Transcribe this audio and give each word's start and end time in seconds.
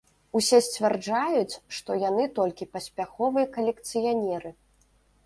Усе 0.37 0.59
сцвярджаюць, 0.67 1.59
што 1.79 1.97
яны 2.03 2.25
толькі 2.39 2.69
паспяховыя 2.73 3.51
калекцыянеры. 3.59 4.49